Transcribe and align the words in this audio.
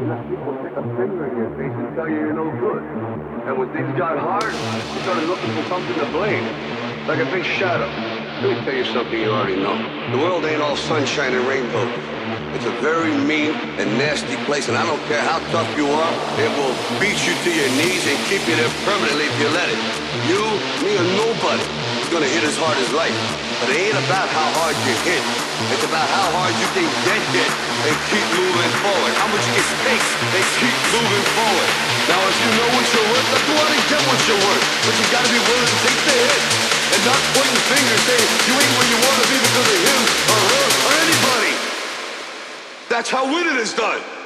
And. 0.00 0.08
And 3.46 3.58
when 3.58 3.68
things 3.72 3.98
got 3.98 4.18
hard, 4.18 4.52
you 4.52 5.00
started 5.02 5.28
looking 5.28 5.50
for 5.52 5.62
something 5.68 5.94
to 5.94 6.06
blame, 6.10 6.44
like 7.06 7.18
a 7.18 7.26
big 7.28 7.44
shadow. 7.44 7.84
Let 8.40 8.56
me 8.56 8.64
tell 8.64 8.74
you 8.74 8.84
something 8.86 9.20
you 9.20 9.28
already 9.28 9.56
know. 9.56 9.76
The 10.12 10.18
world 10.18 10.44
ain't 10.46 10.62
all 10.62 10.76
sunshine 10.76 11.34
and 11.34 11.46
rainbows. 11.46 11.92
It's 12.56 12.64
a 12.64 12.72
very 12.80 13.12
mean 13.28 13.52
and 13.76 13.98
nasty 13.98 14.36
place, 14.48 14.68
and 14.68 14.76
I 14.78 14.86
don't 14.86 15.02
care 15.04 15.20
how 15.20 15.38
tough 15.52 15.68
you 15.76 15.86
are, 15.86 16.12
it 16.40 16.48
will 16.56 16.72
beat 16.96 17.20
you 17.28 17.34
to 17.36 17.50
your 17.52 17.68
knees 17.76 18.06
and 18.08 18.16
keep 18.32 18.40
you 18.48 18.56
there 18.56 18.72
permanently 18.88 19.26
if 19.28 19.36
you 19.36 19.48
let 19.52 19.68
it. 19.68 19.76
You, 20.32 20.40
me, 20.80 20.96
or 20.96 21.04
nobody 21.20 21.89
gonna 22.10 22.26
hit 22.26 22.42
as 22.42 22.58
hard 22.58 22.74
as 22.82 22.90
life. 22.90 23.14
But 23.62 23.70
it 23.70 23.86
ain't 23.86 24.00
about 24.02 24.26
how 24.34 24.50
hard 24.58 24.74
you 24.82 24.94
hit. 25.06 25.22
It's 25.70 25.86
about 25.86 26.10
how 26.10 26.26
hard 26.34 26.50
you 26.58 26.66
can 26.74 26.88
get 27.06 27.22
hit 27.30 27.50
and 27.86 27.94
keep 28.10 28.26
moving 28.34 28.72
forward. 28.82 29.12
How 29.14 29.30
much 29.30 29.46
it 29.46 29.66
takes 29.86 30.08
and 30.18 30.44
keep 30.58 30.74
moving 30.90 31.26
forward. 31.38 31.68
Now, 32.10 32.18
if 32.26 32.34
you 32.42 32.50
know 32.58 32.68
what 32.74 32.86
you're 32.90 33.08
worth, 33.14 33.26
then 33.30 33.42
go 33.46 33.54
out 33.62 33.70
and 33.70 33.84
get 33.86 34.02
what 34.10 34.20
you're 34.26 34.42
worth. 34.42 34.64
But 34.82 34.94
you 34.98 35.06
gotta 35.14 35.30
be 35.30 35.38
willing 35.38 35.70
to 35.70 35.78
take 35.86 36.00
the 36.02 36.14
hit 36.18 36.42
and 36.98 37.00
not 37.06 37.20
pointing 37.30 37.62
fingers 37.70 38.02
saying 38.02 38.28
you 38.50 38.54
ain't 38.58 38.74
where 38.74 38.88
you 38.90 38.98
wanna 39.06 39.26
be 39.30 39.38
because 39.38 39.68
of 39.70 39.78
him 39.86 40.02
or 40.34 40.38
her 40.50 40.66
or 40.66 40.92
anybody. 41.06 41.52
That's 42.90 43.06
how 43.06 43.22
winning 43.30 43.54
is 43.62 43.70
done. 43.70 44.19